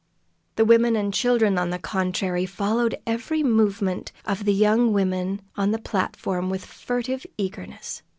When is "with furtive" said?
6.49-7.23